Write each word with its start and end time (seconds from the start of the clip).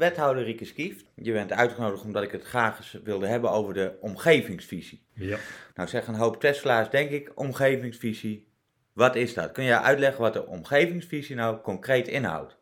wethouder 0.00 0.44
Rieke 0.44 0.64
Skieft. 0.64 1.04
Je 1.14 1.32
bent 1.32 1.52
uitgenodigd 1.52 2.04
omdat 2.04 2.22
ik 2.22 2.32
het 2.32 2.42
graag 2.42 2.76
eens 2.76 2.98
wilde 3.04 3.26
hebben 3.26 3.50
over 3.50 3.74
de 3.74 3.96
omgevingsvisie. 4.00 5.02
Ja. 5.14 5.38
Nou 5.74 5.88
zeggen 5.88 6.14
een 6.14 6.20
hoop 6.20 6.40
Tesla's, 6.40 6.90
denk 6.90 7.10
ik, 7.10 7.32
omgevingsvisie. 7.34 8.48
Wat 8.92 9.16
is 9.16 9.34
dat? 9.34 9.52
Kun 9.52 9.64
je 9.64 9.80
uitleggen 9.80 10.20
wat 10.20 10.32
de 10.32 10.46
omgevingsvisie 10.46 11.36
nou 11.36 11.60
concreet 11.60 12.08
inhoudt? 12.08 12.60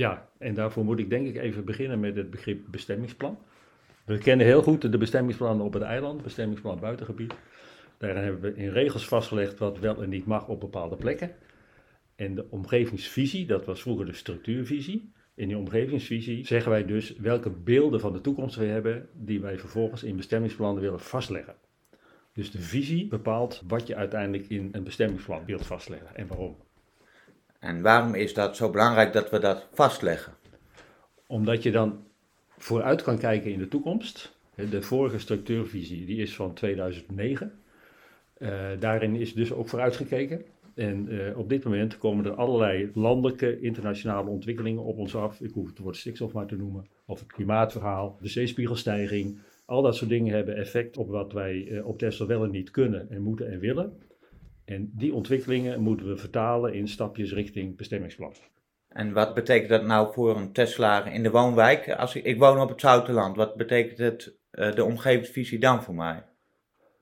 ja, 0.00 0.28
en 0.38 0.54
daarvoor 0.54 0.84
moet 0.84 0.98
ik 0.98 1.10
denk 1.10 1.26
ik 1.26 1.36
even 1.36 1.64
beginnen 1.64 2.00
met 2.00 2.16
het 2.16 2.30
begrip 2.30 2.60
bestemmingsplan. 2.66 3.38
We 4.04 4.18
kennen 4.18 4.46
heel 4.46 4.62
goed 4.62 4.92
de 4.92 4.98
bestemmingsplannen 4.98 5.66
op 5.66 5.72
het 5.72 5.82
eiland, 5.82 6.22
bestemmingsplan 6.22 6.80
buitengebied. 6.80 7.34
Daarin 7.98 8.22
hebben 8.22 8.40
we 8.40 8.54
in 8.54 8.70
regels 8.70 9.08
vastgelegd 9.08 9.58
wat 9.58 9.78
wel 9.78 10.02
en 10.02 10.08
niet 10.08 10.26
mag 10.26 10.48
op 10.48 10.60
bepaalde 10.60 10.96
plekken. 10.96 11.30
En 12.16 12.34
de 12.34 12.46
omgevingsvisie, 12.50 13.46
dat 13.46 13.64
was 13.64 13.82
vroeger 13.82 14.06
de 14.06 14.12
structuurvisie. 14.12 15.12
In 15.40 15.48
die 15.48 15.56
omgevingsvisie 15.56 16.46
zeggen 16.46 16.70
wij 16.70 16.84
dus 16.84 17.16
welke 17.16 17.50
beelden 17.50 18.00
van 18.00 18.12
de 18.12 18.20
toekomst 18.20 18.56
we 18.56 18.64
hebben, 18.64 19.08
die 19.12 19.40
wij 19.40 19.58
vervolgens 19.58 20.02
in 20.02 20.16
bestemmingsplannen 20.16 20.82
willen 20.82 21.00
vastleggen. 21.00 21.54
Dus 22.32 22.50
de 22.50 22.58
visie 22.58 23.08
bepaalt 23.08 23.62
wat 23.66 23.86
je 23.86 23.96
uiteindelijk 23.96 24.48
in 24.48 24.68
een 24.72 24.84
bestemmingsplan 24.84 25.44
wilt 25.44 25.66
vastleggen 25.66 26.16
en 26.16 26.26
waarom. 26.26 26.56
En 27.58 27.82
waarom 27.82 28.14
is 28.14 28.34
dat 28.34 28.56
zo 28.56 28.70
belangrijk 28.70 29.12
dat 29.12 29.30
we 29.30 29.38
dat 29.38 29.68
vastleggen? 29.72 30.32
Omdat 31.26 31.62
je 31.62 31.70
dan 31.70 32.04
vooruit 32.58 33.02
kan 33.02 33.18
kijken 33.18 33.52
in 33.52 33.58
de 33.58 33.68
toekomst. 33.68 34.36
De 34.54 34.82
vorige 34.82 35.18
structuurvisie 35.18 36.06
die 36.06 36.22
is 36.22 36.34
van 36.34 36.54
2009. 36.54 37.52
Eh, 38.34 38.68
daarin 38.78 39.14
is 39.14 39.34
dus 39.34 39.52
ook 39.52 39.68
vooruitgekeken. 39.68 40.44
En 40.74 41.08
eh, 41.08 41.38
op 41.38 41.48
dit 41.48 41.64
moment 41.64 41.98
komen 41.98 42.24
er 42.24 42.34
allerlei 42.34 42.90
landelijke, 42.94 43.60
internationale 43.60 44.30
ontwikkelingen 44.30 44.82
op 44.82 44.98
ons 44.98 45.16
af. 45.16 45.40
Ik 45.40 45.52
hoef 45.52 45.68
het 45.68 45.78
woord 45.78 45.96
stikstof 45.96 46.32
maar 46.32 46.46
te 46.46 46.56
noemen. 46.56 46.86
Of 47.06 47.20
het 47.20 47.32
klimaatverhaal, 47.32 48.18
de 48.20 48.28
zeespiegelstijging. 48.28 49.38
Al 49.66 49.82
dat 49.82 49.96
soort 49.96 50.10
dingen 50.10 50.34
hebben 50.34 50.56
effect 50.56 50.96
op 50.96 51.08
wat 51.08 51.32
wij 51.32 51.68
eh, 51.68 51.86
op 51.86 51.98
Tesla 51.98 52.26
wel 52.26 52.44
en 52.44 52.50
niet 52.50 52.70
kunnen 52.70 53.10
en 53.10 53.22
moeten 53.22 53.50
en 53.50 53.58
willen. 53.58 53.98
En 54.64 54.90
die 54.94 55.14
ontwikkelingen 55.14 55.80
moeten 55.80 56.06
we 56.06 56.16
vertalen 56.16 56.74
in 56.74 56.88
stapjes 56.88 57.32
richting 57.32 57.76
bestemmingsplan. 57.76 58.32
En 58.88 59.12
wat 59.12 59.34
betekent 59.34 59.68
dat 59.68 59.84
nou 59.84 60.12
voor 60.12 60.36
een 60.36 60.52
Tesla 60.52 61.04
in 61.04 61.22
de 61.22 61.30
woonwijk? 61.30 61.90
Als 61.90 62.14
ik, 62.14 62.24
ik 62.24 62.38
woon 62.38 62.60
op 62.60 62.68
het 62.68 62.80
Zouterland, 62.80 63.36
wat 63.36 63.56
betekent 63.56 63.98
het, 63.98 64.36
eh, 64.50 64.74
de 64.74 64.84
omgevingsvisie 64.84 65.58
dan 65.58 65.82
voor 65.82 65.94
mij? 65.94 66.24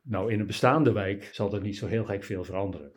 Nou, 0.02 0.32
in 0.32 0.40
een 0.40 0.46
bestaande 0.46 0.92
wijk 0.92 1.30
zal 1.32 1.54
er 1.54 1.60
niet 1.60 1.76
zo 1.76 1.86
heel 1.86 2.04
gek 2.04 2.24
veel 2.24 2.44
veranderen. 2.44 2.92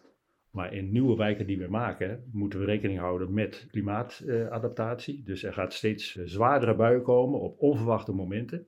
Maar 0.52 0.74
in 0.74 0.92
nieuwe 0.92 1.16
wijken 1.16 1.48
die 1.48 1.58
we 1.58 1.68
maken, 1.68 2.24
moeten 2.32 2.60
we 2.60 2.66
rekening 2.66 3.00
houden 3.00 3.34
met 3.34 3.68
klimaatadaptatie. 3.72 5.24
dus 5.24 5.44
er 5.44 5.54
gaat 5.54 5.74
steeds 5.74 6.18
eh, 6.18 6.24
zwaardere 6.26 6.76
buien 6.76 7.02
komen 7.02 7.40
op 7.40 7.60
onverwachte 7.60 8.12
momenten. 8.12 8.68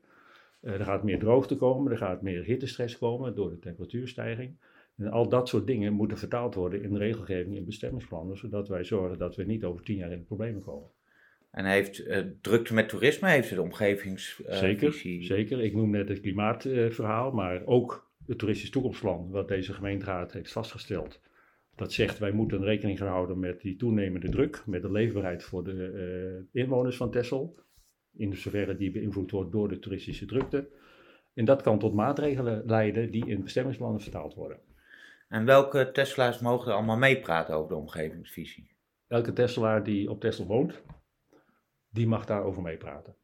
Eh, 0.62 0.74
er 0.74 0.86
gaat 0.86 1.04
meer 1.04 1.20
droogte 1.20 1.56
komen, 1.56 1.92
er 1.92 1.98
gaat 1.98 2.22
meer 2.22 2.44
hittestress 2.44 2.98
komen 2.98 3.36
door 3.36 3.50
de 3.50 3.60
temperatuurstijging. 3.60 4.56
En 4.98 5.12
al 5.12 5.30
dat 5.30 5.50
soort 5.50 5.68
dingen 5.68 5.94
moeten 5.94 6.18
vertaald 6.18 6.56
worden 6.56 6.84
in 6.84 6.98
regelgeving 6.98 7.56
in 7.56 7.66
bestemmingsplannen, 7.66 8.38
zodat 8.38 8.68
wij 8.68 8.84
zorgen 8.84 9.18
dat 9.18 9.36
we 9.36 9.44
niet 9.44 9.64
over 9.64 9.84
tien 9.84 9.98
jaar 9.98 10.12
in 10.12 10.20
de 10.20 10.26
problemen 10.26 10.62
komen. 10.62 10.90
En 11.52 11.66
heeft 11.66 12.06
eh, 12.06 12.22
drukte 12.42 12.74
met 12.74 12.90
toerisme, 12.90 13.30
heeft 13.30 13.50
het 13.50 13.60
omgevingsvisie? 13.60 14.54
Zeker, 14.54 14.94
zeker. 15.24 15.62
Ik 15.62 15.76
noem 15.76 15.90
net 15.90 16.10
het 16.10 16.20
klimaatverhaal, 16.20 17.32
maar 17.32 17.66
ook 17.66 18.12
het 18.28 18.38
toeristisch 18.38 18.70
toekomstplan, 18.70 19.30
wat 19.30 19.48
deze 19.48 19.74
gemeenteraad 19.74 20.34
heeft 20.34 20.52
vastgesteld. 20.52 21.22
Dat 21.76 21.92
zegt 21.92 22.20
wij 22.20 22.32
moeten 22.32 22.64
rekening 22.64 22.98
gaan 22.98 23.08
houden 23.08 23.40
met 23.40 23.62
die 23.62 23.76
toenemende 23.76 24.30
druk, 24.30 24.64
met 24.66 24.82
de 24.82 24.92
leefbaarheid 24.92 25.44
voor 25.44 25.64
de 25.64 25.92
eh, 26.52 26.62
inwoners 26.62 26.98
van 26.98 27.12
Texel, 27.12 27.56
in 28.12 28.36
zoverre 28.36 28.76
die 28.76 28.92
beïnvloed 28.92 29.32
wordt 29.32 29.52
door 29.52 29.70
de 29.70 29.80
toeristische 29.80 30.26
drukte. 30.26 30.70
En 31.34 31.46
dat 31.46 31.62
kan 31.62 31.80
tot 31.80 31.94
maatregelen 31.94 32.66
leiden 32.66 33.12
die 33.12 33.28
in 33.28 33.44
bestemmingsplannen 33.44 34.02
vertaald 34.02 34.34
worden. 34.34 34.60
En 35.30 35.46
welke 35.46 35.92
Tesla's 35.92 36.40
mogen 36.40 36.68
er 36.72 36.78
allemaal 36.78 36.98
meepraten 36.98 37.56
over 37.56 37.70
de 37.70 37.76
omgevingsvisie? 37.76 38.76
Elke 39.08 39.34
Tesselaar 39.34 39.84
die 39.84 40.10
op 40.10 40.20
Texel 40.20 40.46
woont, 40.46 40.82
die 41.90 42.08
mag 42.08 42.26
daarover 42.26 42.62
meepraten. 42.62 43.16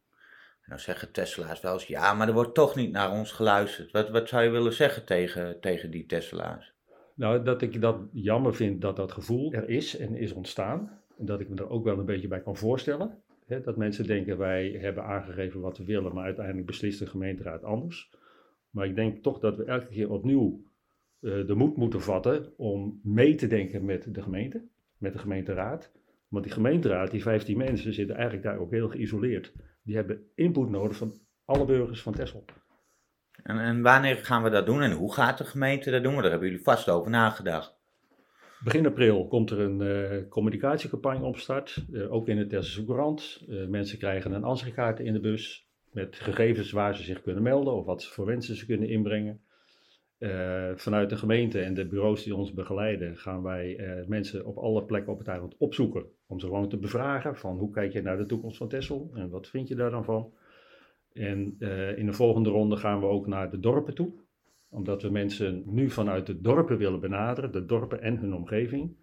Nou 0.66 0.82
zeggen 0.82 1.12
Tesla's 1.12 1.62
wel 1.62 1.74
eens, 1.74 1.88
ja, 1.88 2.14
maar 2.14 2.28
er 2.28 2.34
wordt 2.34 2.54
toch 2.54 2.76
niet 2.76 2.92
naar 2.92 3.12
ons 3.12 3.32
geluisterd. 3.32 3.92
Wat, 3.92 4.10
wat 4.10 4.30
zou 4.30 4.44
je 4.44 4.50
willen 4.50 4.74
zeggen 4.74 5.06
tegen, 5.06 5.60
tegen 5.60 5.92
die 5.92 6.06
Tesla's? 6.06 6.74
Nou, 7.20 7.44
dat 7.44 7.62
ik 7.62 7.82
dat 7.82 7.98
jammer 8.12 8.56
vind 8.56 8.82
dat 8.82 8.96
dat 8.96 9.12
gevoel 9.12 9.54
er 9.54 9.70
is 9.70 9.98
en 9.98 10.16
is 10.16 10.32
ontstaan. 10.32 11.02
En 11.18 11.26
dat 11.26 11.40
ik 11.40 11.50
me 11.50 11.56
er 11.56 11.70
ook 11.70 11.84
wel 11.84 12.00
een 12.00 12.06
beetje 12.06 12.28
bij 12.28 12.42
kan 12.42 12.56
voorstellen. 12.56 13.18
Hè, 13.46 13.62
dat 13.62 13.78
mensen 13.78 14.08
denken 14.08 14.38
wij 14.38 14.70
hebben 14.70 15.04
aangegeven 15.04 15.62
wat 15.62 15.78
we 15.78 15.86
willen, 15.86 16.14
maar 16.14 16.24
uiteindelijk 16.24 16.66
beslist 16.66 17.00
de 17.00 17.06
gemeenteraad 17.06 17.64
anders. 17.64 18.12
Maar 18.70 18.86
ik 18.86 18.96
denk 18.96 19.24
toch 19.24 19.40
dat 19.40 19.58
we 19.58 19.64
elke 19.64 19.88
keer 19.88 20.12
opnieuw 20.12 20.64
eh, 21.20 21.48
de 21.48 21.56
moed 21.56 21.78
moeten 21.78 22.02
vatten 22.02 22.54
om 22.58 23.00
mee 23.04 23.36
te 23.36 23.48
denken 23.48 23.86
met 23.86 24.14
de 24.14 24.22
gemeente, 24.22 24.68
met 24.98 25.14
de 25.14 25.20
gemeenteraad. 25.20 25.92
Want 26.28 26.44
die 26.44 26.54
gemeenteraad, 26.54 27.12
die 27.12 27.22
15 27.22 27.58
mensen, 27.58 27.94
zitten 27.94 28.16
eigenlijk 28.16 28.46
daar 28.46 28.60
ook 28.60 28.72
heel 28.72 28.90
geïsoleerd. 28.90 29.54
Die 29.84 29.96
hebben 29.96 30.24
input 30.36 30.70
nodig 30.70 30.98
van 30.98 31.12
alle 31.46 31.66
burgers 31.66 32.02
van 32.02 32.14
Texel. 32.14 32.46
En, 33.44 33.60
en 33.60 33.82
wanneer 33.82 34.16
gaan 34.16 34.44
we 34.44 34.50
dat 34.50 34.66
doen 34.66 34.82
en 34.82 34.92
hoe 34.92 35.14
gaat 35.14 35.38
de 35.38 35.44
gemeente 35.44 35.92
dat 35.92 36.04
doen? 36.04 36.16
Daar 36.16 36.30
hebben 36.30 36.50
jullie 36.50 36.64
vast 36.64 36.90
over 36.90 37.12
nagedacht. 37.12 37.78
Begin 38.64 38.86
april 38.86 39.28
komt 39.28 39.50
er 39.50 39.60
een 39.60 39.82
eh, 39.82 40.30
communicatiecampagne 40.30 41.26
op 41.26 41.38
start, 41.38 41.86
eh, 41.94 42.14
ook 42.14 42.28
in 42.28 42.38
de 42.38 42.48
Tesselse 42.48 42.86
Courant. 42.86 43.46
Eh, 43.50 43.68
mensen 43.68 43.98
krijgen 43.98 44.32
een 44.32 44.44
ansichtkaart 44.44 45.00
in 45.00 45.14
de 45.14 45.20
bus 45.20 45.68
met 45.92 46.16
gegevens 46.16 46.72
waar 46.72 46.96
ze 46.96 47.04
zich 47.04 47.22
kunnen 47.22 47.44
melden 47.44 47.74
of 47.74 47.86
wat 47.86 48.06
voor 48.06 48.26
wensen 48.26 48.56
ze 48.56 48.66
kunnen 48.66 48.90
inbrengen. 48.90 49.42
Vanuit 50.76 51.10
de 51.10 51.18
gemeente 51.18 51.62
en 51.62 51.74
de 51.74 51.88
bureaus 51.88 52.24
die 52.24 52.36
ons 52.36 52.54
begeleiden 52.54 53.18
gaan 53.18 53.44
wij 53.44 53.80
mensen 54.08 54.46
op 54.46 54.58
alle 54.58 54.84
plekken 54.84 55.14
op 55.14 55.20
het 55.20 55.28
eiland 55.28 55.56
opzoeken. 55.58 56.06
Om 56.28 56.40
ze 56.40 56.46
gewoon 56.46 56.70
te 56.70 56.78
bevragen 56.78 57.36
van 57.36 57.58
hoe 57.58 57.72
kijk 57.72 57.94
je 57.94 58.02
naar 58.02 58.18
de 58.18 58.26
toekomst 58.26 58.58
van 58.58 58.68
Texel 58.68 59.12
en 59.14 59.30
wat 59.30 59.48
vind 59.48 59.68
je 59.68 59.76
daar 59.76 59.92
dan 59.92 60.04
van. 60.04 60.34
En 61.14 61.56
eh, 61.60 61.98
in 61.98 62.06
de 62.06 62.14
volgende 62.14 62.50
ronde 62.50 62.78
gaan 62.78 63.00
we 63.00 63.06
ook 63.06 63.28
naar 63.28 63.52
de 63.52 63.60
dorpen 63.60 63.96
toe. 63.96 64.14
Omdat 64.70 65.02
we 65.02 65.10
mensen 65.10 65.64
nu 65.66 65.90
vanuit 65.90 66.26
de 66.26 66.42
dorpen 66.42 66.78
willen 66.78 67.00
benaderen, 67.00 67.52
de 67.52 67.66
dorpen 67.66 68.02
en 68.02 68.18
hun 68.18 68.34
omgeving. 68.34 68.98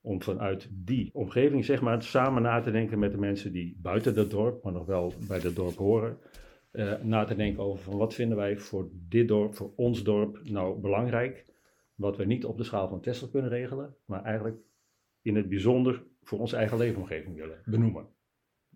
Om 0.00 0.22
vanuit 0.22 0.68
die 0.72 1.10
omgeving 1.12 1.64
zeg 1.64 1.80
maar 1.80 2.02
samen 2.02 2.42
na 2.42 2.60
te 2.60 2.70
denken 2.70 2.98
met 2.98 3.12
de 3.12 3.18
mensen 3.18 3.52
die 3.52 3.78
buiten 3.82 4.14
dat 4.14 4.30
dorp, 4.30 4.62
maar 4.62 4.72
nog 4.72 4.86
wel 4.86 5.12
bij 5.28 5.40
dat 5.40 5.54
dorp 5.54 5.76
horen 5.76 6.18
eh, 6.70 6.92
na 7.02 7.24
te 7.24 7.36
denken 7.36 7.62
over 7.62 7.84
van 7.84 7.96
wat 7.96 8.14
vinden 8.14 8.36
wij 8.36 8.58
voor 8.58 8.88
dit 8.92 9.28
dorp, 9.28 9.54
voor 9.54 9.72
ons 9.76 10.02
dorp 10.02 10.40
nou 10.44 10.80
belangrijk. 10.80 11.44
Wat 11.94 12.16
we 12.16 12.24
niet 12.24 12.44
op 12.44 12.56
de 12.56 12.64
schaal 12.64 12.88
van 12.88 13.00
Tesla 13.00 13.28
kunnen 13.30 13.50
regelen, 13.50 13.96
maar 14.04 14.22
eigenlijk 14.22 14.58
in 15.22 15.36
het 15.36 15.48
bijzonder 15.48 16.02
voor 16.22 16.38
onze 16.38 16.56
eigen 16.56 16.78
leefomgeving 16.78 17.36
willen 17.36 17.62
benoemen. 17.64 18.15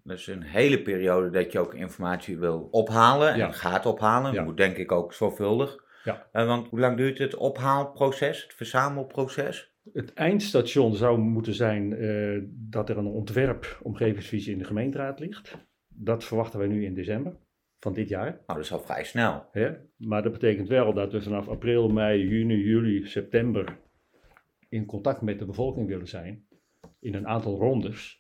Dus 0.04 0.26
een 0.26 0.42
hele 0.42 0.82
periode 0.82 1.30
dat 1.30 1.52
je 1.52 1.58
ook 1.58 1.74
informatie 1.74 2.38
wil 2.38 2.68
ophalen 2.70 3.36
Ja. 3.36 3.46
en 3.46 3.54
gaat 3.54 3.86
ophalen. 3.86 4.32
Ja. 4.32 4.42
Moet 4.42 4.56
denk 4.56 4.76
ik 4.76 4.92
ook 4.92 5.12
zorgvuldig. 5.12 5.84
Ja. 6.04 6.28
Eh, 6.32 6.46
want 6.46 6.68
hoe 6.68 6.80
lang 6.80 6.96
duurt 6.96 7.18
het 7.18 7.34
ophaalproces, 7.36 8.42
het 8.42 8.54
verzamelproces? 8.54 9.74
Het 9.92 10.12
eindstation 10.14 10.94
zou 10.94 11.18
moeten 11.18 11.54
zijn 11.54 11.92
eh, 11.96 12.42
dat 12.50 12.88
er 12.88 12.98
een 12.98 13.06
ontwerp 13.06 13.80
omgevingsvisie 13.82 14.52
in 14.52 14.58
de 14.58 14.64
gemeenteraad 14.64 15.18
ligt. 15.20 15.56
Dat 15.88 16.24
verwachten 16.24 16.58
wij 16.58 16.68
nu 16.68 16.84
in 16.84 16.94
december 16.94 17.36
van 17.78 17.92
dit 17.92 18.08
jaar. 18.08 18.24
Nou, 18.30 18.42
dat 18.46 18.58
is 18.58 18.72
al 18.72 18.80
vrij 18.80 19.04
snel. 19.04 19.46
Hè? 19.52 19.70
Maar 19.96 20.22
dat 20.22 20.32
betekent 20.32 20.68
wel 20.68 20.92
dat 20.94 21.12
we 21.12 21.22
vanaf 21.22 21.48
april, 21.48 21.88
mei, 21.88 22.28
juni, 22.28 22.56
juli, 22.56 23.06
september 23.06 23.78
in 24.68 24.86
contact 24.86 25.20
met 25.20 25.38
de 25.38 25.44
bevolking 25.46 25.86
willen 25.88 26.08
zijn. 26.08 26.46
In 27.00 27.14
een 27.14 27.26
aantal 27.28 27.58
rondes. 27.58 28.19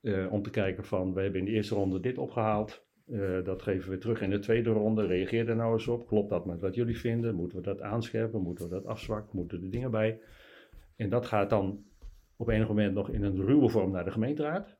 Eh, 0.00 0.32
om 0.32 0.42
te 0.42 0.50
kijken 0.50 0.84
van, 0.84 1.14
we 1.14 1.20
hebben 1.22 1.40
in 1.40 1.46
de 1.46 1.52
eerste 1.52 1.74
ronde 1.74 2.00
dit 2.00 2.18
opgehaald. 2.18 2.88
eh, 3.06 3.44
dat 3.44 3.62
geven 3.62 3.90
we 3.90 3.98
terug 3.98 4.20
in 4.20 4.30
de 4.30 4.38
tweede 4.38 4.70
ronde. 4.70 5.06
Reageer 5.06 5.46
daar 5.46 5.56
nou 5.56 5.72
eens 5.72 5.88
op. 5.88 6.06
Klopt 6.06 6.30
dat 6.30 6.46
met 6.46 6.60
wat 6.60 6.74
jullie 6.74 6.98
vinden? 6.98 7.34
Moeten 7.34 7.58
we 7.58 7.64
dat 7.64 7.80
aanscherpen? 7.80 8.40
Moeten 8.40 8.64
we 8.64 8.70
dat 8.70 8.86
afzwakken? 8.86 9.36
Moeten 9.36 9.62
er 9.62 9.70
dingen 9.70 9.90
bij? 9.90 10.20
En 10.96 11.08
dat 11.08 11.26
gaat 11.26 11.50
dan 11.50 11.84
op 12.36 12.48
enig 12.48 12.68
moment 12.68 12.94
nog 12.94 13.10
in 13.10 13.22
een 13.22 13.44
ruwe 13.44 13.68
vorm 13.68 13.90
naar 13.90 14.04
de 14.04 14.10
gemeenteraad. 14.10 14.76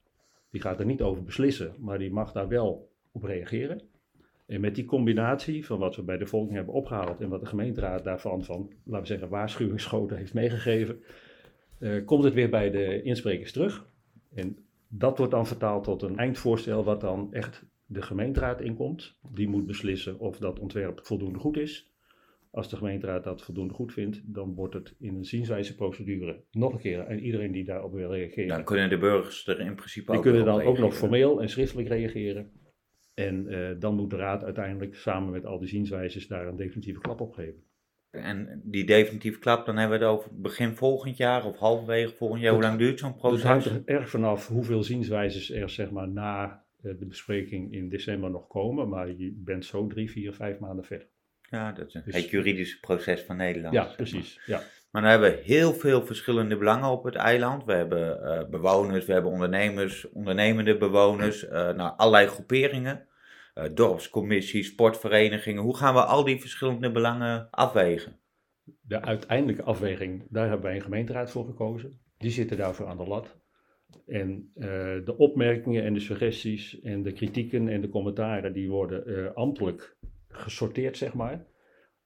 Die 0.50 0.60
gaat 0.60 0.80
er 0.80 0.86
niet 0.86 1.02
over 1.02 1.22
beslissen, 1.22 1.74
maar 1.78 1.98
die 1.98 2.12
mag 2.12 2.32
daar 2.32 2.48
wel 2.48 2.92
op 3.12 3.22
reageren. 3.22 3.82
En 4.46 4.60
met 4.60 4.74
die 4.74 4.84
combinatie 4.84 5.66
van 5.66 5.78
wat 5.78 5.96
we 5.96 6.02
bij 6.02 6.18
de 6.18 6.26
volking 6.26 6.54
hebben 6.54 6.74
opgehaald 6.74 7.20
en 7.20 7.28
wat 7.28 7.40
de 7.40 7.46
gemeenteraad 7.46 8.04
daarvan 8.04 8.44
van, 8.44 8.72
laten 8.84 9.00
we 9.00 9.06
zeggen, 9.06 9.28
waarschuwingsschoten 9.28 10.16
heeft 10.16 10.34
meegegeven, 10.34 11.02
eh, 11.78 12.04
komt 12.04 12.24
het 12.24 12.34
weer 12.34 12.50
bij 12.50 12.70
de 12.70 13.02
insprekers 13.02 13.52
terug. 13.52 13.88
En 14.34 14.56
dat 14.92 15.18
wordt 15.18 15.32
dan 15.32 15.46
vertaald 15.46 15.84
tot 15.84 16.02
een 16.02 16.18
eindvoorstel 16.18 16.84
wat 16.84 17.00
dan 17.00 17.32
echt 17.32 17.64
de 17.86 18.02
gemeenteraad 18.02 18.60
inkomt. 18.60 19.18
Die 19.32 19.48
moet 19.48 19.66
beslissen 19.66 20.18
of 20.18 20.38
dat 20.38 20.58
ontwerp 20.58 21.00
voldoende 21.02 21.38
goed 21.38 21.56
is. 21.56 21.88
Als 22.50 22.68
de 22.68 22.76
gemeenteraad 22.76 23.24
dat 23.24 23.42
voldoende 23.42 23.74
goed 23.74 23.92
vindt, 23.92 24.20
dan 24.24 24.54
wordt 24.54 24.74
het 24.74 24.94
in 24.98 25.14
een 25.14 25.24
zienswijzeprocedure 25.24 26.44
nog 26.50 26.72
een 26.72 26.78
keer. 26.78 27.00
En 27.00 27.20
iedereen 27.20 27.52
die 27.52 27.64
daarop 27.64 27.92
wil 27.92 28.12
reageren. 28.12 28.48
Dan 28.48 28.64
kunnen 28.64 28.88
de 28.88 28.98
burgers 28.98 29.46
er 29.46 29.60
in 29.60 29.74
principe 29.74 30.06
die 30.06 30.16
ook 30.16 30.22
kunnen 30.22 30.40
op 30.40 30.46
dan 30.46 30.62
ook 30.62 30.78
nog 30.78 30.94
formeel 30.94 31.40
en 31.42 31.48
schriftelijk 31.48 31.88
reageren. 31.88 32.50
En 33.14 33.48
eh, 33.48 33.80
dan 33.80 33.94
moet 33.94 34.10
de 34.10 34.16
raad 34.16 34.44
uiteindelijk 34.44 34.94
samen 34.94 35.30
met 35.30 35.46
al 35.46 35.58
die 35.58 35.68
zienswijzes 35.68 36.26
daar 36.26 36.46
een 36.46 36.56
definitieve 36.56 37.00
klap 37.00 37.20
op 37.20 37.32
geven. 37.32 37.62
En 38.10 38.60
die 38.64 38.84
definitieve 38.86 39.38
klap, 39.38 39.66
dan 39.66 39.76
hebben 39.76 39.98
we 39.98 40.04
het 40.04 40.14
over 40.14 40.30
begin 40.34 40.76
volgend 40.76 41.16
jaar 41.16 41.44
of 41.44 41.56
halverwege 41.58 42.14
volgend 42.16 42.40
jaar. 42.42 42.52
Hoe 42.52 42.62
lang 42.62 42.78
duurt 42.78 42.98
zo'n 42.98 43.12
Dus 43.12 43.32
het 43.32 43.42
hangt 43.42 43.64
proces? 43.64 43.82
er 43.86 43.94
erg 43.94 44.10
vanaf 44.10 44.48
hoeveel 44.48 44.82
zienswijzes 44.82 45.50
er 45.52 45.70
zeg 45.70 45.90
maar, 45.90 46.08
na 46.08 46.64
eh, 46.82 46.92
de 46.98 47.06
bespreking 47.06 47.72
in 47.72 47.88
december 47.88 48.30
nog 48.30 48.46
komen. 48.46 48.88
Maar 48.88 49.08
je 49.08 49.32
bent 49.36 49.64
zo 49.64 49.86
drie, 49.86 50.10
vier, 50.10 50.32
vijf 50.32 50.58
maanden 50.58 50.84
verder. 50.84 51.06
Ja, 51.50 51.72
dat 51.72 51.86
is 51.86 51.94
een- 51.94 52.02
Dus- 52.04 52.14
het 52.14 52.30
juridische 52.30 52.80
proces 52.80 53.20
van 53.20 53.36
Nederland. 53.36 53.74
Ja, 53.74 53.84
precies. 53.96 54.40
Ja. 54.46 54.62
Maar 54.90 55.02
dan 55.02 55.10
hebben 55.10 55.30
we 55.30 55.42
heel 55.44 55.72
veel 55.72 56.06
verschillende 56.06 56.56
belangen 56.56 56.88
op 56.90 57.04
het 57.04 57.14
eiland. 57.14 57.64
We 57.64 57.72
hebben 57.72 58.22
eh, 58.24 58.48
bewoners, 58.48 59.04
we 59.06 59.12
hebben 59.12 59.30
ondernemers, 59.30 60.08
ondernemende 60.12 60.76
bewoners, 60.76 61.48
eh 61.48 61.52
nou, 61.74 61.92
allerlei 61.96 62.26
groeperingen. 62.26 63.06
Eh, 63.54 63.64
dorpscommissies, 63.74 64.66
sportverenigingen. 64.66 65.62
Hoe 65.62 65.76
gaan 65.76 65.94
we 65.94 66.04
al 66.04 66.24
die 66.24 66.40
verschillende 66.40 66.90
belangen 66.90 67.50
afwegen? 67.50 68.18
De 68.80 69.00
uiteindelijke 69.00 69.62
afweging, 69.62 70.26
daar 70.28 70.48
hebben 70.48 70.66
wij 70.66 70.76
een 70.76 70.82
gemeenteraad 70.82 71.30
voor 71.30 71.44
gekozen. 71.44 72.00
Die 72.18 72.30
zitten 72.30 72.56
daarvoor 72.56 72.86
aan 72.86 72.96
de 72.96 73.06
lat. 73.06 73.38
En 74.06 74.50
eh, 74.54 74.64
de 75.04 75.14
opmerkingen 75.16 75.84
en 75.84 75.94
de 75.94 76.00
suggesties 76.00 76.80
en 76.80 77.02
de 77.02 77.12
kritieken 77.12 77.68
en 77.68 77.80
de 77.80 77.88
commentaren, 77.88 78.52
die 78.52 78.70
worden 78.70 79.06
eh, 79.06 79.34
ambtelijk 79.34 79.96
gesorteerd, 80.28 80.96
zeg 80.96 81.14
maar. 81.14 81.46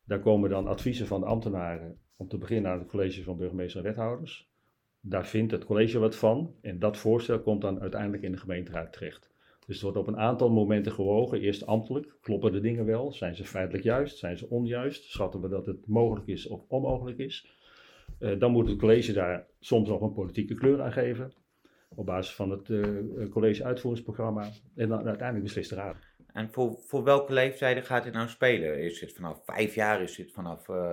Daar 0.04 0.20
komen 0.20 0.50
dan 0.50 0.66
adviezen 0.66 1.06
van 1.06 1.20
de 1.20 1.26
ambtenaren, 1.26 1.98
om 2.16 2.28
te 2.28 2.38
beginnen 2.38 2.70
aan 2.70 2.78
het 2.78 2.88
college 2.88 3.22
van 3.22 3.36
burgemeester 3.36 3.80
en 3.80 3.86
wethouders. 3.86 4.52
Daar 5.00 5.26
vindt 5.26 5.52
het 5.52 5.64
college 5.64 5.98
wat 5.98 6.16
van 6.16 6.54
en 6.60 6.78
dat 6.78 6.96
voorstel 6.96 7.40
komt 7.40 7.60
dan 7.60 7.80
uiteindelijk 7.80 8.22
in 8.22 8.32
de 8.32 8.38
gemeenteraad 8.38 8.92
terecht. 8.92 9.33
Dus 9.66 9.74
het 9.74 9.82
wordt 9.84 9.98
op 9.98 10.06
een 10.06 10.18
aantal 10.18 10.50
momenten 10.50 10.92
gewogen. 10.92 11.40
Eerst 11.40 11.66
ambtelijk, 11.66 12.16
kloppen 12.20 12.52
de 12.52 12.60
dingen 12.60 12.84
wel? 12.84 13.12
Zijn 13.12 13.34
ze 13.34 13.44
feitelijk 13.44 13.84
juist? 13.84 14.18
Zijn 14.18 14.38
ze 14.38 14.48
onjuist? 14.48 15.04
Schatten 15.04 15.40
we 15.40 15.48
dat 15.48 15.66
het 15.66 15.86
mogelijk 15.86 16.26
is 16.26 16.46
of 16.46 16.60
onmogelijk 16.68 17.18
is? 17.18 17.56
Eh, 18.18 18.38
dan 18.38 18.52
moet 18.52 18.68
het 18.68 18.78
college 18.78 19.12
daar 19.12 19.46
soms 19.60 19.88
nog 19.88 20.00
een 20.00 20.12
politieke 20.12 20.54
kleur 20.54 20.82
aan 20.82 20.92
geven. 20.92 21.32
Op 21.94 22.06
basis 22.06 22.34
van 22.34 22.50
het 22.50 22.70
eh, 22.70 22.82
college 23.30 23.64
uitvoeringsprogramma. 23.64 24.48
En 24.74 24.88
dan 24.88 25.06
uiteindelijk 25.06 25.44
beslist 25.44 25.70
de 25.70 25.76
raad. 25.76 25.96
En 26.32 26.48
voor, 26.52 26.78
voor 26.78 27.04
welke 27.04 27.32
leeftijden 27.32 27.82
gaat 27.82 28.04
dit 28.04 28.12
nou 28.12 28.28
spelen? 28.28 28.82
Is 28.82 29.00
het 29.00 29.12
vanaf 29.12 29.44
vijf 29.44 29.74
jaar? 29.74 30.02
Is 30.02 30.16
het 30.16 30.32
vanaf 30.32 30.68
eh 30.68 30.92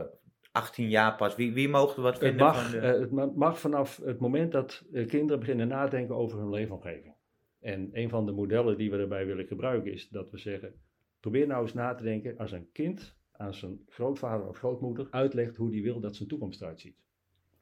18 0.52 0.90
jaar 0.90 1.16
pas? 1.16 1.36
Wie, 1.36 1.54
wie 1.54 1.70
mogen 1.70 1.96
er 1.96 2.02
wat 2.02 2.14
Het 2.14 2.24
vinden 2.24 2.46
mag, 2.46 2.70
van 2.72 2.80
de... 2.80 2.86
het 2.88 3.12
ma- 3.12 3.32
mag 3.36 3.60
vanaf 3.60 4.02
het 4.04 4.20
moment 4.20 4.52
dat 4.52 4.84
kinderen 5.08 5.40
beginnen 5.40 5.68
nadenken 5.68 6.16
over 6.16 6.40
hun 6.40 6.50
leefomgeving. 6.50 7.14
En 7.62 7.90
een 7.94 8.10
van 8.10 8.26
de 8.26 8.32
modellen 8.32 8.78
die 8.78 8.92
we 8.92 8.98
daarbij 8.98 9.26
willen 9.26 9.48
gebruiken 9.48 9.92
is 9.92 10.10
dat 10.10 10.32
we 10.32 10.38
zeggen: 10.38 10.74
probeer 11.20 11.48
nou 11.48 11.62
eens 11.62 11.74
na 11.74 11.96
te 11.96 12.04
denken 12.04 12.38
als 12.38 12.52
een 12.52 12.72
kind 12.72 13.16
aan 13.32 13.54
zijn 13.54 13.80
grootvader 13.88 14.48
of 14.48 14.58
grootmoeder 14.58 15.08
uitlegt 15.12 15.58
hoe 15.58 15.72
die 15.72 15.84
wil 15.84 16.00
dat 16.00 16.16
zijn 16.16 16.30
toekomst 16.30 16.62
eruit 16.62 16.80
ziet. 16.80 17.00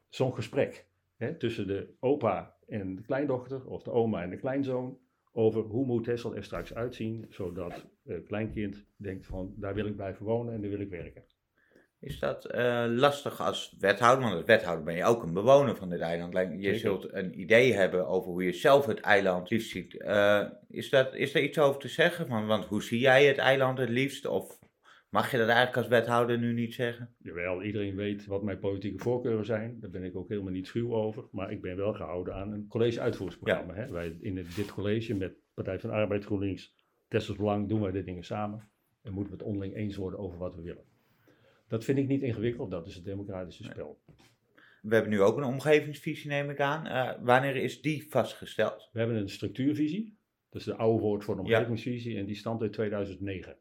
Zo'n 0.10 0.34
gesprek 0.34 0.88
hè, 1.18 1.36
tussen 1.36 1.68
de 1.68 1.94
opa 2.00 2.56
en 2.68 2.96
de 2.96 3.02
kleindochter 3.02 3.66
of 3.66 3.84
de 3.84 3.92
oma 3.92 4.24
en 4.24 4.30
de 4.30 4.38
kleinzoon 4.38 4.98
over 5.32 5.62
hoe 5.62 5.86
moet 5.86 6.04
Texel 6.04 6.36
er 6.36 6.44
straks 6.44 6.74
uitzien, 6.74 7.26
zodat 7.30 7.86
het 8.04 8.26
kleinkind 8.26 8.86
denkt 8.96 9.26
van 9.26 9.54
daar 9.56 9.74
wil 9.74 9.86
ik 9.86 9.96
blijven 9.96 10.26
wonen 10.26 10.54
en 10.54 10.62
daar 10.62 10.70
wil 10.70 10.80
ik 10.80 10.90
werken. 10.90 11.24
Is 12.02 12.20
dat 12.20 12.46
eh, 12.46 12.86
lastig 12.88 13.42
als 13.42 13.76
wethouder? 13.80 14.24
Want 14.24 14.36
als 14.36 14.46
wethouder 14.46 14.86
ben 14.86 14.96
je 14.96 15.04
ook 15.04 15.24
een 15.24 15.34
bewoner 15.34 15.76
van 15.76 15.90
dit 15.90 16.00
eiland. 16.00 16.34
Je 16.34 16.62
Zeker. 16.62 16.80
zult 16.80 17.14
een 17.14 17.40
idee 17.40 17.74
hebben 17.74 18.08
over 18.08 18.32
hoe 18.32 18.44
je 18.44 18.54
zelf 18.54 18.86
het 18.86 19.00
eiland 19.00 19.50
liefst 19.50 19.70
ziet. 19.70 19.98
Eh, 19.98 20.46
is, 20.70 20.90
dat, 20.90 21.16
is 21.16 21.32
daar 21.32 21.42
iets 21.42 21.60
over 21.60 21.80
te 21.80 21.88
zeggen? 21.88 22.28
Want, 22.28 22.48
want 22.48 22.66
hoe 22.66 22.84
zie 22.84 23.00
jij 23.00 23.26
het 23.26 23.38
eiland 23.38 23.78
het 23.78 23.90
liefst? 23.90 24.26
Of 24.26 24.60
mag 25.10 25.32
je 25.32 25.38
dat 25.38 25.48
eigenlijk 25.48 25.78
als 25.78 25.88
wethouder 25.88 26.38
nu 26.38 26.54
niet 26.54 26.74
zeggen? 26.74 27.16
Jawel, 27.18 27.64
iedereen 27.64 27.96
weet 27.96 28.26
wat 28.26 28.44
mijn 28.44 28.60
politieke 28.60 29.04
voorkeuren 29.04 29.46
zijn. 29.46 29.80
Daar 29.80 29.90
ben 29.90 30.04
ik 30.04 30.16
ook 30.16 30.30
helemaal 30.30 30.52
niet 30.52 30.68
schuw 30.68 30.94
over. 30.94 31.28
Maar 31.32 31.52
ik 31.52 31.62
ben 31.62 31.76
wel 31.76 31.94
gehouden 31.94 32.36
aan 32.36 32.52
een 32.52 32.68
college-uitvoeringsprogramma. 32.68 33.74
Hè? 33.74 33.92
Wij 33.92 34.18
in 34.20 34.36
dit 34.56 34.74
college 34.74 35.16
met 35.16 35.34
Partij 35.54 35.80
van 35.80 35.90
de 35.90 35.96
Arbeid, 35.96 36.26
GroenLinks, 36.26 36.74
Tessels 37.08 37.38
Belang 37.38 37.70
doen 37.70 37.82
wij 37.82 37.92
dit 37.92 38.06
dingen 38.06 38.24
samen. 38.24 38.70
En 39.02 39.14
moeten 39.14 39.34
we 39.34 39.40
het 39.40 39.48
onderling 39.48 39.76
eens 39.76 39.96
worden 39.96 40.20
over 40.20 40.38
wat 40.38 40.56
we 40.56 40.62
willen. 40.62 40.89
Dat 41.70 41.84
vind 41.84 41.98
ik 41.98 42.08
niet 42.08 42.22
ingewikkeld, 42.22 42.72
dat 42.72 42.88
is 42.88 42.96
het 42.96 43.04
democratische 43.06 43.64
spel. 43.64 44.00
We 44.82 44.94
hebben 44.94 45.12
nu 45.12 45.22
ook 45.22 45.38
een 45.38 45.44
omgevingsvisie, 45.44 46.30
neem 46.30 46.50
ik 46.50 46.60
aan. 46.60 46.86
Eh, 46.88 47.12
wanneer 47.22 47.56
is 47.56 47.82
die 47.82 48.06
vastgesteld? 48.10 48.90
We 48.92 49.00
hebben 49.00 49.18
een 49.18 49.30
structuurvisie. 49.30 50.18
Dat 50.50 50.62
is 50.62 50.68
de 50.68 50.76
oude 50.76 51.02
woord 51.02 51.24
voor 51.24 51.36
de 51.36 51.42
Ja. 51.44 51.58
omgevingsvisie. 51.58 52.18
En 52.18 52.26
die 52.26 52.36
stamt 52.36 52.62
uit 52.62 52.74
2009. 52.74 53.56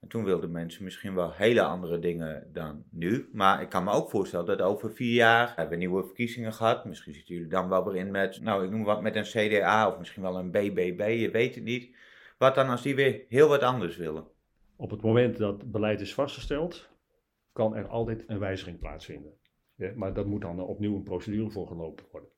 En 0.00 0.08
toen 0.08 0.24
wilden 0.24 0.50
mensen 0.50 0.84
misschien 0.84 1.14
wel 1.14 1.32
hele 1.32 1.62
andere 1.62 1.98
dingen 1.98 2.48
dan 2.52 2.84
nu. 2.90 3.28
Maar 3.32 3.62
ik 3.62 3.68
kan 3.68 3.84
me 3.84 3.90
ook 3.90 4.10
voorstellen 4.10 4.46
dat 4.46 4.60
over 4.62 4.92
vier 4.92 5.14
jaar 5.14 5.48
hebben 5.56 5.68
we 5.68 5.84
nieuwe 5.84 6.04
verkiezingen 6.04 6.52
gehad. 6.52 6.84
Misschien 6.84 7.14
zitten 7.14 7.34
jullie 7.34 7.50
dan 7.50 7.68
wel 7.68 7.84
weer 7.84 7.96
in 7.96 8.10
met, 8.10 8.40
nou 8.40 8.64
ik 8.64 8.70
noem 8.70 8.84
wat, 8.84 9.02
met 9.02 9.16
een 9.16 9.22
CDA 9.22 9.88
of 9.88 9.98
misschien 9.98 10.22
wel 10.22 10.38
een 10.38 10.50
BBB, 10.50 11.16
je 11.18 11.30
weet 11.30 11.54
het 11.54 11.64
niet. 11.64 11.96
Wat 12.38 12.54
dan 12.54 12.68
als 12.68 12.82
die 12.82 12.94
weer 12.94 13.24
heel 13.28 13.48
wat 13.48 13.62
anders 13.62 13.96
willen? 13.96 14.24
Op 14.76 14.90
het 14.90 15.02
moment 15.02 15.36
dat 15.36 15.70
beleid 15.70 16.00
is 16.00 16.14
vastgesteld, 16.14 16.88
kan 17.54 17.76
er 17.76 17.86
altijd 17.86 18.24
een 18.26 18.38
wijziging 18.38 18.78
plaatsvinden. 18.78 19.32
Ja, 19.74 19.92
maar 19.94 20.14
dat 20.14 20.26
moet 20.26 20.40
dan 20.40 20.60
opnieuw 20.60 20.96
een 20.96 21.02
procedure 21.02 21.50
voor 21.50 21.66
gelopen 21.66 22.04
worden. 22.10 22.30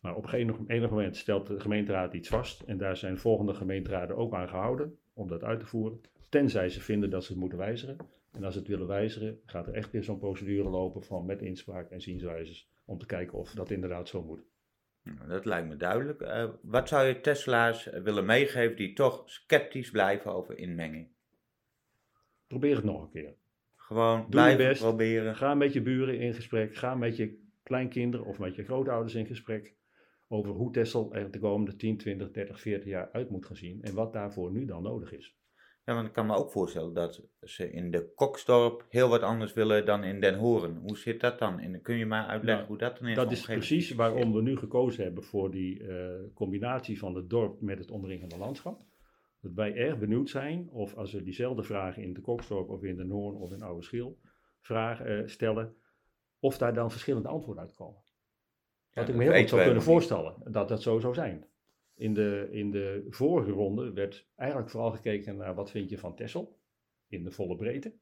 Maar 0.00 0.16
op 0.16 0.32
enig, 0.32 0.56
enig 0.66 0.90
moment 0.90 1.16
stelt 1.16 1.46
de 1.46 1.60
gemeenteraad 1.60 2.14
iets 2.14 2.28
vast 2.28 2.62
en 2.62 2.78
daar 2.78 2.96
zijn 2.96 3.18
volgende 3.18 3.54
gemeenteraden 3.54 4.16
ook 4.16 4.34
aan 4.34 4.48
gehouden 4.48 4.98
om 5.12 5.28
dat 5.28 5.44
uit 5.44 5.60
te 5.60 5.66
voeren. 5.66 6.00
Tenzij 6.28 6.68
ze 6.68 6.80
vinden 6.80 7.10
dat 7.10 7.24
ze 7.24 7.32
het 7.32 7.40
moeten 7.40 7.58
wijzigen. 7.58 7.96
En 8.32 8.44
als 8.44 8.52
ze 8.52 8.58
het 8.58 8.68
willen 8.68 8.86
wijzigen, 8.86 9.40
gaat 9.44 9.66
er 9.66 9.74
echt 9.74 9.90
weer 9.90 10.04
zo'n 10.04 10.18
procedure 10.18 10.68
lopen 10.68 11.02
van 11.02 11.26
met 11.26 11.42
inspraak 11.42 11.90
en 11.90 12.00
zienswijzes 12.00 12.70
om 12.84 12.98
te 12.98 13.06
kijken 13.06 13.38
of 13.38 13.50
dat 13.50 13.70
inderdaad 13.70 14.08
zo 14.08 14.22
moet. 14.22 14.40
Dat 15.28 15.44
lijkt 15.44 15.68
me 15.68 15.76
duidelijk. 15.76 16.20
Eh, 16.20 16.48
wat 16.62 16.88
zou 16.88 17.06
je 17.06 17.20
Tesla's 17.20 17.84
willen 17.84 18.26
meegeven 18.26 18.76
die 18.76 18.92
toch 18.92 19.22
sceptisch 19.26 19.90
blijven 19.90 20.32
over 20.32 20.58
inmenging? 20.58 21.08
Probeer 22.46 22.76
het 22.76 22.84
nog 22.84 23.02
een 23.02 23.10
keer. 23.10 23.34
Gewoon 23.88 24.20
je 24.20 24.26
blijven 24.28 24.66
best. 24.66 24.80
proberen. 24.80 25.36
Ga 25.36 25.54
met 25.54 25.72
je 25.72 25.82
buren 25.82 26.18
in 26.18 26.34
gesprek. 26.34 26.76
Ga 26.76 26.94
met 26.94 27.16
je 27.16 27.38
kleinkinderen 27.62 28.26
of 28.26 28.38
met 28.38 28.54
je 28.54 28.64
grootouders 28.64 29.14
in 29.14 29.26
gesprek. 29.26 29.74
Over 30.28 30.50
hoe 30.50 30.72
Texel 30.72 31.14
er 31.14 31.30
de 31.30 31.38
komende 31.38 31.76
10, 31.76 31.96
20, 31.96 32.30
30, 32.30 32.60
40 32.60 32.88
jaar 32.88 33.08
uit 33.12 33.30
moet 33.30 33.46
gaan 33.46 33.56
zien. 33.56 33.82
En 33.82 33.94
wat 33.94 34.12
daarvoor 34.12 34.50
nu 34.50 34.64
dan 34.64 34.82
nodig 34.82 35.12
is. 35.12 35.36
Ja, 35.84 35.94
want 35.94 36.06
ik 36.06 36.12
kan 36.12 36.26
me 36.26 36.34
ook 36.34 36.50
voorstellen 36.50 36.94
dat 36.94 37.22
ze 37.42 37.70
in 37.70 37.90
de 37.90 38.12
Koksdorp 38.14 38.86
heel 38.88 39.08
wat 39.08 39.22
anders 39.22 39.52
willen 39.52 39.86
dan 39.86 40.04
in 40.04 40.20
Den 40.20 40.34
Horen. 40.34 40.76
Hoe 40.76 40.98
zit 40.98 41.20
dat 41.20 41.38
dan? 41.38 41.58
En 41.58 41.82
kun 41.82 41.96
je 41.96 42.06
mij 42.06 42.20
uitleggen 42.20 42.54
Nou, 42.54 42.66
hoe 42.66 42.78
dat 42.78 42.98
dan 42.98 43.08
in 43.08 43.14
Dat 43.14 43.32
is 43.32 43.44
precies 43.44 43.90
waarom 43.90 44.32
we 44.32 44.42
nu 44.42 44.56
gekozen 44.56 45.04
hebben 45.04 45.22
voor 45.22 45.50
die 45.50 45.86
eh, 45.86 46.08
combinatie 46.34 46.98
van 46.98 47.14
het 47.14 47.30
dorp 47.30 47.60
met 47.60 47.78
het 47.78 47.90
omringende 47.90 48.38
landschap. 48.38 48.80
Dat 49.40 49.52
wij 49.52 49.74
erg 49.74 49.98
benieuwd 49.98 50.30
zijn 50.30 50.70
of 50.70 50.94
als 50.94 51.12
we 51.12 51.22
diezelfde 51.22 51.62
vragen 51.62 52.02
in 52.02 52.12
de 52.12 52.20
Koksdorp 52.20 52.68
of 52.68 52.82
in 52.82 52.96
de 52.96 53.04
Noorn 53.04 53.36
of 53.36 53.52
in 53.52 53.62
Oude 53.62 53.82
Schil 53.82 54.18
vragen, 54.60 55.06
eh, 55.06 55.26
stellen, 55.26 55.76
of 56.38 56.58
daar 56.58 56.74
dan 56.74 56.90
verschillende 56.90 57.28
antwoorden 57.28 57.62
uitkomen. 57.62 58.02
Ja, 58.90 59.00
Wat 59.00 59.08
ik 59.08 59.14
me 59.14 59.22
heel 59.22 59.40
goed 59.40 59.48
zou 59.48 59.62
kunnen 59.62 59.82
voorstellen 59.82 60.52
dat 60.52 60.68
dat 60.68 60.82
zo 60.82 60.98
zou 60.98 61.14
zijn. 61.14 61.46
In 61.94 62.14
de, 62.14 62.48
in 62.50 62.70
de 62.70 63.06
vorige 63.08 63.50
ronde 63.50 63.92
werd 63.92 64.28
eigenlijk 64.36 64.70
vooral 64.70 64.90
gekeken 64.90 65.36
naar 65.36 65.54
wat 65.54 65.70
vind 65.70 65.90
je 65.90 65.98
van 65.98 66.16
Texel 66.16 66.58
in 67.08 67.24
de 67.24 67.30
volle 67.30 67.56
breedte. 67.56 67.94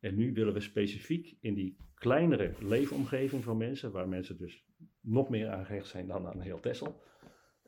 En 0.00 0.14
nu 0.14 0.32
willen 0.32 0.52
we 0.52 0.60
specifiek 0.60 1.36
in 1.40 1.54
die 1.54 1.76
kleinere 1.94 2.52
leefomgeving 2.60 3.44
van 3.44 3.56
mensen, 3.56 3.92
waar 3.92 4.08
mensen 4.08 4.36
dus 4.36 4.64
nog 5.00 5.28
meer 5.28 5.48
aan 5.48 5.66
gehecht 5.66 5.86
zijn 5.86 6.06
dan 6.06 6.26
aan 6.26 6.40
heel 6.40 6.60
Texel, 6.60 7.02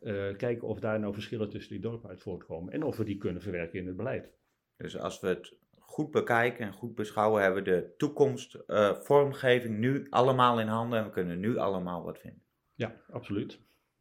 eh, 0.05 0.37
kijken 0.37 0.69
of 0.69 0.81
daar 0.81 1.01
nou 1.01 1.13
verschillen 1.13 1.51
tussen 1.51 1.73
die 1.73 1.83
dorpen 1.83 2.09
uit 2.11 2.23
voortkomen 2.23 2.73
en 2.73 2.83
of 2.83 2.97
we 2.97 3.05
die 3.05 3.19
kunnen 3.19 3.43
verwerken 3.43 3.79
in 3.79 3.87
het 3.87 3.97
beleid. 3.97 4.31
Dus 4.77 4.99
als 4.99 5.21
we 5.21 5.29
het 5.29 5.57
goed 5.79 6.11
bekijken 6.11 6.67
en 6.67 6.73
goed 6.73 6.95
beschouwen, 6.95 7.43
hebben 7.43 7.65
we 7.65 7.71
de 7.71 7.95
toekomst, 7.97 8.55
eh, 8.55 8.95
vormgeving 8.95 9.79
nu 9.79 10.07
allemaal 10.11 10.61
in 10.61 10.67
handen 10.67 10.99
en 10.99 11.05
we 11.05 11.11
kunnen 11.11 11.41
nu 11.41 11.57
allemaal 11.57 12.05
wat 12.05 12.19
vinden. 12.19 12.43
Ja, 12.75 13.01
absoluut. 13.11 13.61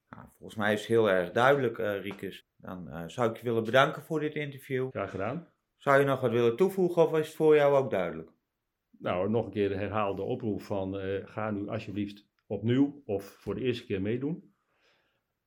Nou, 0.10 0.27
volgens 0.38 0.60
mij 0.60 0.74
is 0.74 0.79
het 0.79 0.88
heel 0.88 1.10
erg 1.10 1.31
duidelijk, 1.31 1.77
eh 1.77 2.01
Riekes. 2.01 2.48
Dan 2.57 3.10
zou 3.10 3.29
ik 3.29 3.38
je 3.38 3.43
willen 3.43 3.63
bedanken 3.63 4.01
voor 4.01 4.19
dit 4.19 4.36
interview. 4.36 4.89
Graag 4.89 5.10
gedaan. 5.10 5.48
Zou 5.77 6.00
je 6.00 6.05
nog 6.05 6.22
wat 6.22 6.31
willen 6.31 6.55
toevoegen 6.55 7.01
of 7.01 7.17
is 7.17 7.27
het 7.27 7.36
voor 7.36 7.55
jou 7.55 7.75
ook 7.75 7.91
duidelijk? 7.91 8.29
Nou, 9.00 9.29
nog 9.29 9.45
een 9.45 9.51
keer 9.51 9.69
de 9.69 9.75
herhaalde 9.75 10.22
oproep 10.22 10.62
van 10.62 10.95
ga 11.25 11.51
nu 11.51 11.67
alsjeblieft 11.67 12.27
opnieuw 12.48 13.01
of 13.05 13.24
voor 13.24 13.55
de 13.55 13.62
eerste 13.62 13.86
keer 13.86 14.01
meedoen. 14.01 14.52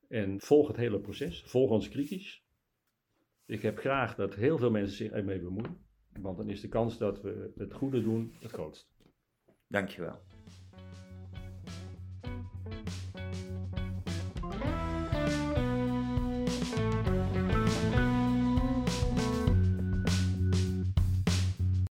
En 0.07 0.41
volg 0.41 0.67
het 0.67 0.77
hele 0.77 0.99
proces. 0.99 1.43
Volg 1.43 1.69
ons 1.69 1.89
kritisch. 1.89 2.45
Ik 3.45 3.61
heb 3.61 3.77
graag 3.77 4.15
dat 4.15 4.35
heel 4.35 4.57
veel 4.57 4.71
mensen 4.71 4.97
zich 4.97 5.11
ermee 5.11 5.39
bemoeien. 5.39 5.85
Want 6.21 6.37
dan 6.37 6.49
is 6.49 6.61
de 6.61 6.67
kans 6.67 6.97
dat 6.97 7.21
we 7.21 7.51
het 7.55 7.73
goede 7.73 8.01
doen 8.01 8.35
het 8.39 8.51
grootst. 8.51 8.89
Dankjewel. 9.67 10.19